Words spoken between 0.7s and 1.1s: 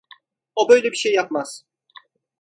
bir